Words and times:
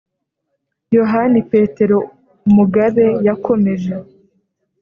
yohani 0.95 1.39
petero 1.51 1.97
mugabe 2.55 3.05
yakomeje. 3.27 3.93